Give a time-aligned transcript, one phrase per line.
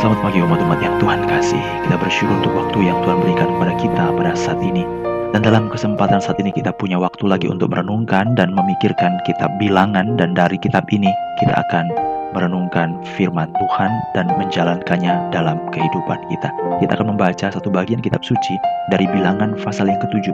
[0.00, 1.60] Selamat pagi umat-umat yang Tuhan kasih.
[1.84, 4.88] Kita bersyukur untuk waktu yang Tuhan berikan kepada kita pada saat ini.
[5.36, 10.16] Dan dalam kesempatan saat ini kita punya waktu lagi untuk merenungkan dan memikirkan kitab bilangan
[10.16, 11.92] dan dari kitab ini kita akan
[12.32, 16.48] merenungkan firman Tuhan dan menjalankannya dalam kehidupan kita.
[16.80, 18.56] Kita akan membaca satu bagian kitab suci
[18.88, 20.32] dari bilangan pasal yang ke-17.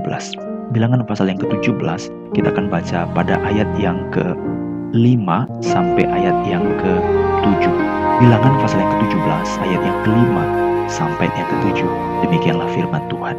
[0.78, 2.06] Bilangan pasal yang ke-17
[2.38, 5.26] kita akan baca pada ayat yang ke-5
[5.58, 6.62] sampai ayat yang
[7.46, 7.70] ke-7.
[8.18, 10.44] Bilangan pasal yang ke-17 ayat yang kelima
[10.90, 11.80] sampai yang ke-7.
[12.26, 13.36] Demikianlah firman Tuhan.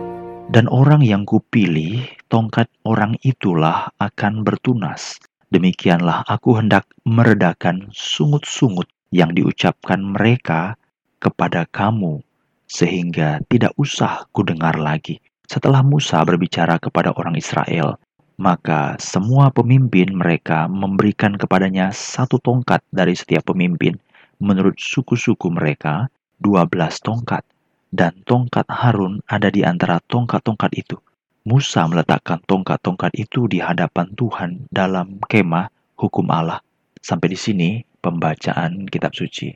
[0.47, 5.19] Dan orang yang kupilih, tongkat orang itulah akan bertunas.
[5.51, 10.79] Demikianlah aku hendak meredakan sungut-sungut yang diucapkan mereka
[11.19, 12.23] kepada kamu,
[12.71, 15.19] sehingga tidak usah kudengar lagi.
[15.51, 17.99] Setelah Musa berbicara kepada orang Israel,
[18.37, 23.97] maka semua pemimpin mereka memberikan kepadanya satu tongkat dari setiap pemimpin,
[24.37, 26.05] menurut suku-suku mereka
[26.37, 26.69] 12
[27.01, 27.41] tongkat
[27.89, 30.97] dan tongkat Harun ada di antara tongkat-tongkat itu.
[31.47, 36.61] Musa meletakkan tongkat-tongkat itu di hadapan Tuhan dalam kemah hukum Allah.
[36.99, 37.69] Sampai di sini
[38.03, 39.55] pembacaan kitab suci.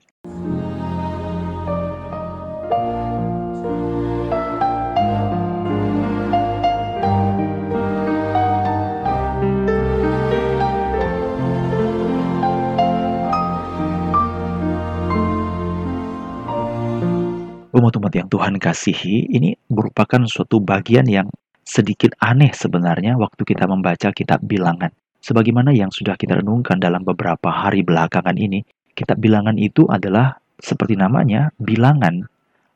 [17.72, 21.32] Umat-umat yang Tuhan kasihi, ini merupakan suatu bagian yang
[21.64, 24.92] sedikit aneh sebenarnya waktu kita membaca kitab bilangan.
[25.24, 31.00] Sebagaimana yang sudah kita renungkan dalam beberapa hari belakangan ini, kitab bilangan itu adalah seperti
[31.00, 32.28] namanya, bilangan,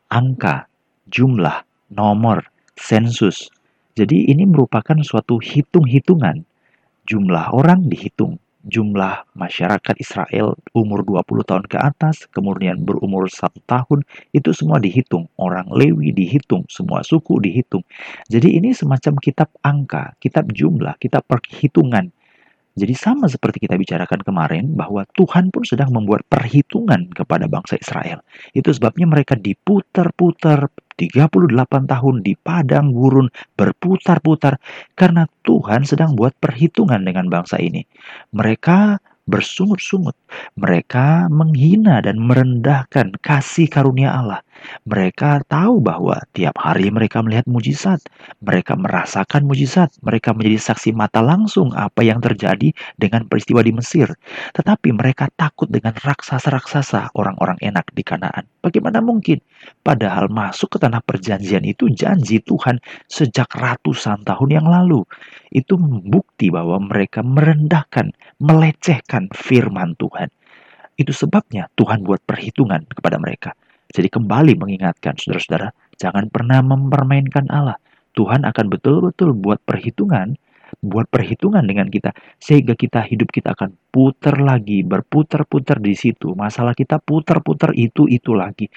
[0.07, 0.71] angka,
[1.11, 2.47] jumlah, nomor,
[2.79, 3.51] sensus.
[3.99, 6.47] Jadi ini merupakan suatu hitung-hitungan.
[7.03, 14.01] Jumlah orang dihitung, jumlah masyarakat Israel umur 20 tahun ke atas, kemudian berumur satu tahun,
[14.33, 15.29] itu semua dihitung.
[15.37, 17.85] Orang Lewi dihitung, semua suku dihitung.
[18.27, 22.09] Jadi ini semacam kitab angka, kitab jumlah, kitab perhitungan.
[22.75, 28.19] Jadi sama seperti kita bicarakan kemarin bahwa Tuhan pun sedang membuat perhitungan kepada bangsa Israel.
[28.51, 30.67] Itu sebabnya mereka diputar-putar
[30.99, 34.59] 38 tahun di padang gurun berputar-putar
[34.95, 37.83] karena Tuhan sedang buat perhitungan dengan bangsa ini.
[38.35, 40.15] Mereka bersungut-sungut.
[40.55, 44.44] Mereka menghina dan merendahkan kasih karunia Allah.
[44.85, 48.01] Mereka tahu bahwa tiap hari mereka melihat mujizat,
[48.41, 54.13] mereka merasakan mujizat, mereka menjadi saksi mata langsung apa yang terjadi dengan peristiwa di Mesir.
[54.53, 58.45] Tetapi mereka takut dengan raksasa-raksasa orang-orang enak di Kanaan.
[58.61, 59.41] Bagaimana mungkin?
[59.81, 65.05] Padahal masuk ke tanah perjanjian itu janji Tuhan sejak ratusan tahun yang lalu.
[65.53, 70.29] Itu membukti bahwa mereka merendahkan, melecehkan firman Tuhan.
[70.95, 73.51] Itu sebabnya Tuhan buat perhitungan kepada mereka.
[73.91, 75.69] Jadi kembali mengingatkan saudara-saudara,
[75.99, 77.77] jangan pernah mempermainkan Allah.
[78.15, 80.39] Tuhan akan betul-betul buat perhitungan,
[80.79, 86.31] buat perhitungan dengan kita sehingga kita hidup kita akan putar lagi, berputar-putar di situ.
[86.33, 88.71] Masalah kita putar-putar itu itu lagi.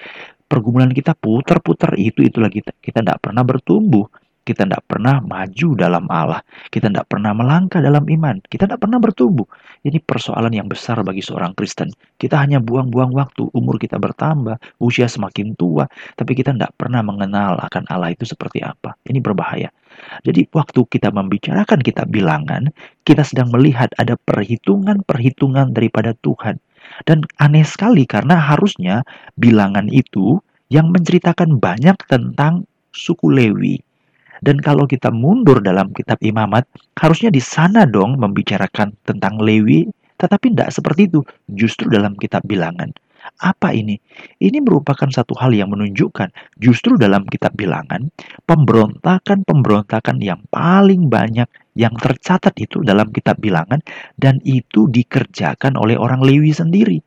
[0.49, 2.59] Pergumulan kita putar-putar itu itu lagi.
[2.61, 4.05] Kita tidak pernah bertumbuh
[4.43, 6.41] kita tidak pernah maju dalam Allah.
[6.73, 8.41] Kita tidak pernah melangkah dalam iman.
[8.41, 9.45] Kita tidak pernah bertumbuh.
[9.85, 11.93] Ini persoalan yang besar bagi seorang Kristen.
[12.17, 13.45] Kita hanya buang-buang waktu.
[13.53, 14.57] Umur kita bertambah.
[14.81, 15.85] Usia semakin tua.
[16.17, 18.97] Tapi kita tidak pernah mengenal akan Allah itu seperti apa.
[19.05, 19.69] Ini berbahaya.
[20.23, 22.71] Jadi waktu kita membicarakan kita bilangan,
[23.03, 26.57] kita sedang melihat ada perhitungan-perhitungan daripada Tuhan.
[27.05, 29.05] Dan aneh sekali karena harusnya
[29.37, 30.41] bilangan itu
[30.73, 33.81] yang menceritakan banyak tentang suku Lewi,
[34.39, 36.67] dan kalau kita mundur dalam kitab imamat,
[36.99, 39.87] harusnya di sana dong membicarakan tentang Lewi,
[40.19, 41.19] tetapi tidak seperti itu.
[41.51, 42.91] Justru dalam kitab bilangan.
[43.39, 43.99] Apa ini?
[44.39, 48.11] Ini merupakan satu hal yang menunjukkan justru dalam kitab bilangan,
[48.47, 51.47] pemberontakan-pemberontakan yang paling banyak
[51.77, 53.79] yang tercatat itu dalam kitab bilangan
[54.19, 56.99] dan itu dikerjakan oleh orang Lewi sendiri.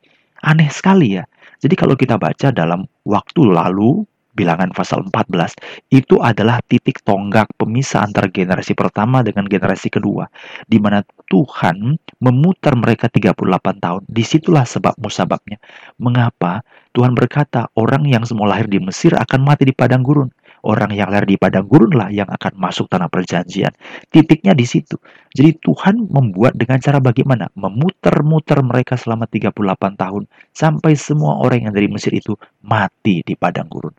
[0.45, 1.25] Aneh sekali ya.
[1.63, 8.05] Jadi kalau kita baca dalam waktu lalu, bilangan pasal 14 itu adalah titik tonggak pemisah
[8.05, 10.29] antara generasi pertama dengan generasi kedua
[10.67, 13.37] di mana Tuhan memutar mereka 38
[13.81, 15.61] tahun di situlah sebab musababnya
[16.01, 20.29] mengapa Tuhan berkata orang yang semua lahir di Mesir akan mati di padang gurun
[20.63, 23.75] orang yang lahir di padang gurun lah yang akan masuk tanah perjanjian.
[24.09, 24.97] Titiknya di situ.
[25.35, 27.51] Jadi Tuhan membuat dengan cara bagaimana?
[27.59, 29.53] Memutar-mutar mereka selama 38
[29.99, 30.23] tahun
[30.55, 33.93] sampai semua orang yang dari Mesir itu mati di padang gurun.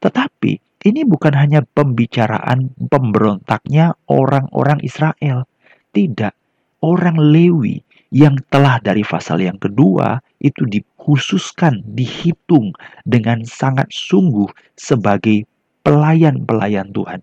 [0.00, 0.52] Tetapi
[0.86, 5.44] ini bukan hanya pembicaraan pemberontaknya orang-orang Israel.
[5.90, 6.34] Tidak.
[6.78, 7.82] Orang Lewi
[8.14, 12.70] yang telah dari pasal yang kedua itu dikhususkan, dihitung
[13.02, 14.46] dengan sangat sungguh
[14.78, 15.44] sebagai
[15.82, 17.20] pelayan-pelayan Tuhan.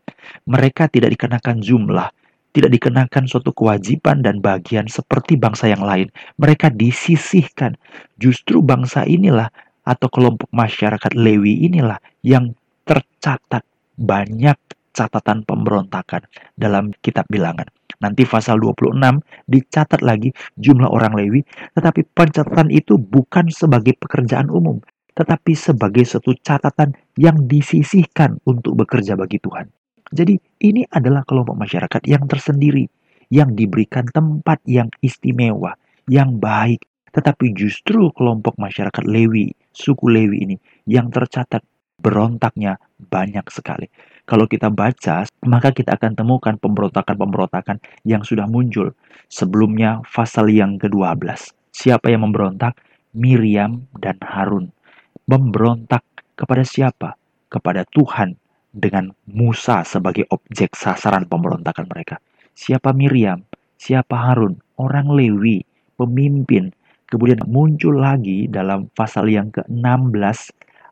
[0.49, 2.11] Mereka tidak dikenakan jumlah,
[2.51, 6.07] tidak dikenakan suatu kewajiban dan bagian seperti bangsa yang lain.
[6.39, 7.79] Mereka disisihkan.
[8.19, 9.51] Justru bangsa inilah
[9.85, 13.63] atau kelompok masyarakat Lewi inilah yang tercatat
[13.95, 14.57] banyak
[14.95, 17.67] catatan pemberontakan dalam kitab bilangan.
[17.99, 21.43] Nanti pasal 26 dicatat lagi jumlah orang Lewi,
[21.75, 24.79] tetapi pencatatan itu bukan sebagai pekerjaan umum,
[25.15, 29.71] tetapi sebagai suatu catatan yang disisihkan untuk bekerja bagi Tuhan.
[30.11, 32.85] Jadi ini adalah kelompok masyarakat yang tersendiri,
[33.31, 35.73] yang diberikan tempat yang istimewa,
[36.05, 36.83] yang baik.
[37.15, 41.63] Tetapi justru kelompok masyarakat Lewi, suku Lewi ini, yang tercatat
[41.95, 43.87] berontaknya banyak sekali.
[44.27, 48.91] Kalau kita baca, maka kita akan temukan pemberontakan-pemberontakan yang sudah muncul.
[49.31, 51.55] Sebelumnya pasal yang ke-12.
[51.71, 52.75] Siapa yang memberontak?
[53.15, 54.75] Miriam dan Harun.
[55.23, 56.03] Memberontak
[56.35, 57.15] kepada siapa?
[57.47, 58.35] Kepada Tuhan
[58.75, 62.19] dengan Musa sebagai objek sasaran pemberontakan mereka.
[62.51, 63.39] Siapa Miriam?
[63.79, 64.59] Siapa Harun?
[64.75, 65.63] Orang Lewi,
[65.95, 66.74] pemimpin.
[67.05, 70.39] Kemudian muncul lagi dalam pasal yang ke-16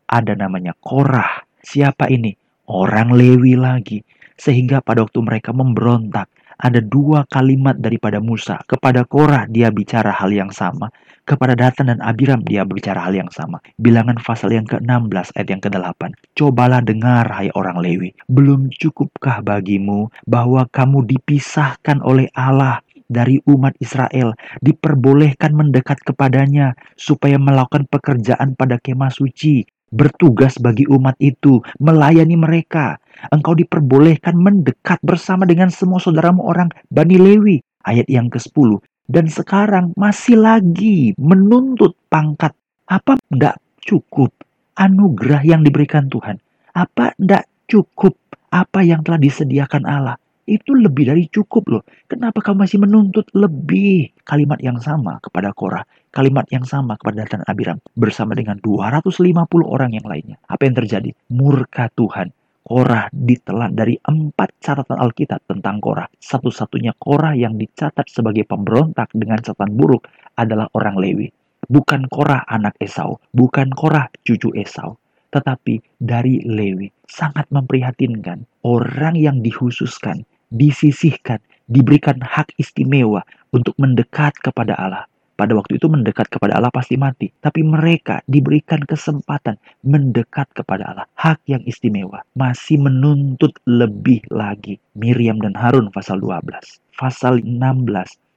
[0.09, 1.41] ada namanya Korah.
[1.63, 2.37] Siapa ini?
[2.69, 4.05] Orang Lewi lagi.
[4.37, 6.29] Sehingga pada waktu mereka memberontak,
[6.63, 8.61] ada dua kalimat daripada Musa.
[8.69, 10.93] Kepada Korah dia bicara hal yang sama.
[11.23, 13.63] Kepada Datan dan Abiram dia berbicara hal yang sama.
[13.79, 16.01] Bilangan pasal yang ke-16 ayat yang ke-8.
[16.35, 18.11] Cobalah dengar hai orang Lewi.
[18.27, 27.39] Belum cukupkah bagimu bahwa kamu dipisahkan oleh Allah dari umat Israel, diperbolehkan mendekat kepadanya supaya
[27.39, 29.63] melakukan pekerjaan pada kemah suci,
[29.93, 32.97] bertugas bagi umat itu, melayani mereka.
[33.29, 37.57] Engkau diperbolehkan mendekat bersama dengan semua saudaramu orang Bani Lewi.
[37.83, 42.55] Ayat yang ke-10 dan sekarang masih lagi menuntut pangkat.
[42.87, 44.31] Apa tidak cukup
[44.79, 46.39] anugerah yang diberikan Tuhan?
[46.71, 48.15] Apa tidak cukup
[48.53, 50.15] apa yang telah disediakan Allah?
[50.43, 51.83] Itu lebih dari cukup loh.
[52.07, 54.11] Kenapa kamu masih menuntut lebih?
[54.27, 55.83] Kalimat yang sama kepada Korah.
[56.11, 57.79] Kalimat yang sama kepada Datan Abiram.
[57.95, 60.37] Bersama dengan 250 orang yang lainnya.
[60.51, 61.15] Apa yang terjadi?
[61.31, 62.31] Murka Tuhan
[62.63, 66.07] Korah ditelan dari empat catatan Alkitab tentang Korah.
[66.15, 70.07] Satu-satunya Korah yang dicatat sebagai pemberontak dengan catatan buruk
[70.39, 71.27] adalah orang Lewi.
[71.67, 74.95] Bukan Korah anak Esau, bukan Korah cucu Esau,
[75.35, 76.87] tetapi dari Lewi.
[77.03, 85.81] Sangat memprihatinkan orang yang dikhususkan, disisihkan, diberikan hak istimewa untuk mendekat kepada Allah pada waktu
[85.81, 87.33] itu mendekat kepada Allah pasti mati.
[87.41, 91.05] Tapi mereka diberikan kesempatan mendekat kepada Allah.
[91.17, 92.21] Hak yang istimewa.
[92.37, 94.77] Masih menuntut lebih lagi.
[94.93, 96.47] Miriam dan Harun pasal 12.
[96.95, 97.59] Pasal 16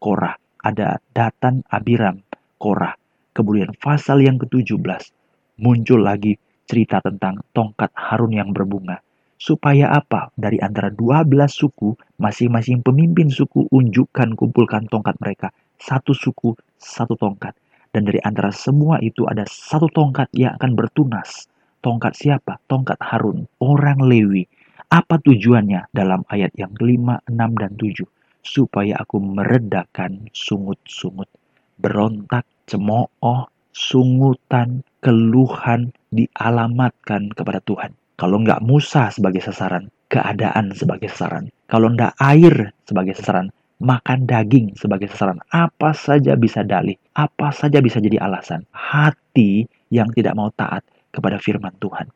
[0.00, 0.34] Korah.
[0.64, 2.18] Ada Datan Abiram
[2.58, 2.96] Korah.
[3.36, 5.12] Kemudian pasal yang ke-17
[5.60, 8.98] muncul lagi cerita tentang tongkat Harun yang berbunga.
[9.36, 10.32] Supaya apa?
[10.34, 17.52] Dari antara 12 suku, masing-masing pemimpin suku unjukkan kumpulkan tongkat mereka satu suku, satu tongkat.
[17.92, 21.48] Dan dari antara semua itu ada satu tongkat yang akan bertunas.
[21.80, 22.60] Tongkat siapa?
[22.68, 24.48] Tongkat Harun, orang Lewi.
[24.88, 28.06] Apa tujuannya dalam ayat yang kelima, enam, dan tujuh?
[28.44, 31.28] Supaya aku meredakan sungut-sungut.
[31.76, 37.92] Berontak, cemooh, sungutan, keluhan dialamatkan kepada Tuhan.
[38.16, 41.52] Kalau nggak Musa sebagai sasaran, keadaan sebagai sasaran.
[41.68, 45.36] Kalau nggak air sebagai sasaran, makan daging sebagai sasaran.
[45.52, 48.64] Apa saja bisa dalih, apa saja bisa jadi alasan.
[48.72, 50.80] Hati yang tidak mau taat
[51.12, 52.08] kepada firman Tuhan.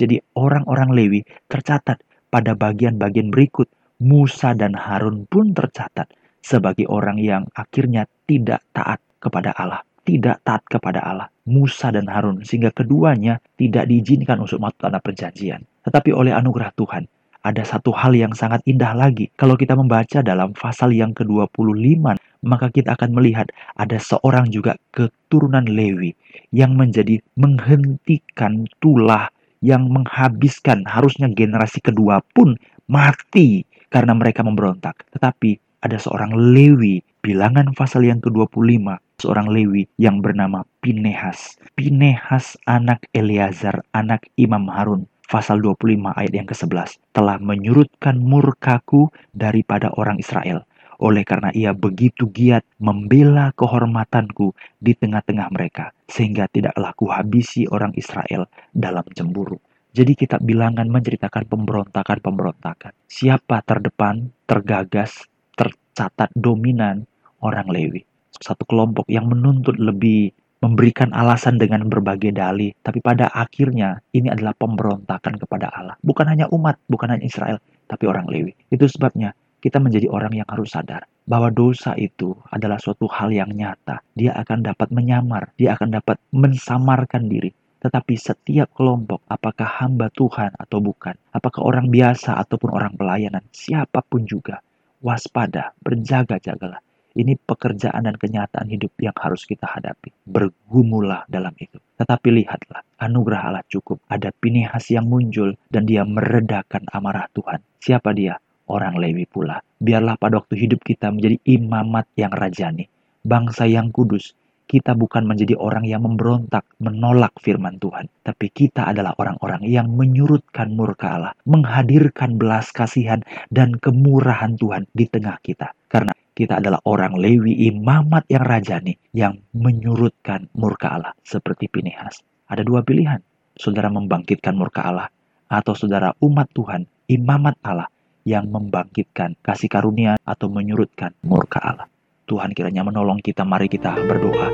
[0.00, 1.20] Jadi orang-orang Lewi
[1.52, 2.00] tercatat
[2.32, 3.68] pada bagian-bagian berikut.
[4.02, 6.10] Musa dan Harun pun tercatat
[6.42, 9.86] sebagai orang yang akhirnya tidak taat kepada Allah.
[10.02, 11.30] Tidak taat kepada Allah.
[11.48, 15.66] Musa dan Harun sehingga keduanya tidak diizinkan untuk masuk tanah perjanjian.
[15.82, 17.06] Tetapi oleh anugerah Tuhan,
[17.42, 19.26] ada satu hal yang sangat indah lagi.
[19.34, 22.14] Kalau kita membaca dalam pasal yang ke-25,
[22.46, 26.14] maka kita akan melihat ada seorang juga keturunan Lewi
[26.54, 29.26] yang menjadi menghentikan tulah
[29.62, 35.06] yang menghabiskan harusnya generasi kedua pun mati karena mereka memberontak.
[35.14, 41.54] Tetapi ada seorang Lewi, bilangan pasal yang ke-25, seorang Lewi yang bernama Pinehas.
[41.78, 49.88] Pinehas anak Eleazar, anak Imam Harun pasal 25 ayat yang ke-11 telah menyurutkan murkaku daripada
[49.94, 50.66] orang Israel
[51.02, 58.46] oleh karena ia begitu giat membela kehormatanku di tengah-tengah mereka sehingga tidaklah kuhabisi orang Israel
[58.70, 59.58] dalam cemburu.
[59.92, 62.92] Jadi kita bilangan menceritakan pemberontakan-pemberontakan.
[63.10, 67.04] Siapa terdepan, tergagas, tercatat dominan
[67.42, 68.02] orang Lewi.
[68.38, 70.32] Satu kelompok yang menuntut lebih
[70.62, 75.98] memberikan alasan dengan berbagai dalih, tapi pada akhirnya ini adalah pemberontakan kepada Allah.
[76.06, 77.58] Bukan hanya umat, bukan hanya Israel,
[77.90, 78.54] tapi orang Lewi.
[78.70, 83.50] Itu sebabnya kita menjadi orang yang harus sadar bahwa dosa itu adalah suatu hal yang
[83.50, 84.02] nyata.
[84.14, 87.50] Dia akan dapat menyamar, dia akan dapat mensamarkan diri.
[87.82, 94.06] Tetapi setiap kelompok, apakah hamba Tuhan atau bukan, apakah orang biasa ataupun orang pelayanan, siapa
[94.06, 94.62] pun juga,
[95.02, 96.78] waspada, berjaga-jagalah
[97.16, 100.12] ini pekerjaan dan kenyataan hidup yang harus kita hadapi.
[100.24, 101.76] Bergumulah dalam itu.
[102.00, 104.00] Tetapi lihatlah, anugerah Allah cukup.
[104.08, 107.60] Ada Pinehas yang muncul dan dia meredakan amarah Tuhan.
[107.78, 108.40] Siapa dia?
[108.66, 109.60] Orang Lewi pula.
[109.82, 112.88] Biarlah pada waktu hidup kita menjadi imamat yang rajani.
[113.22, 114.34] Bangsa yang kudus,
[114.72, 120.72] kita bukan menjadi orang yang memberontak, menolak firman Tuhan, tapi kita adalah orang-orang yang menyurutkan
[120.72, 123.20] murka Allah, menghadirkan belas kasihan
[123.52, 125.76] dan kemurahan Tuhan di tengah kita.
[125.92, 132.18] Karena kita adalah orang Lewi imamat yang rajani yang menyurutkan murka Allah seperti Pinehas.
[132.50, 133.22] Ada dua pilihan.
[133.54, 135.06] Saudara membangkitkan murka Allah
[135.46, 137.86] atau saudara umat Tuhan, imamat Allah
[138.26, 141.86] yang membangkitkan kasih karunia atau menyurutkan murka Allah.
[142.26, 144.50] Tuhan kiranya menolong kita, mari kita berdoa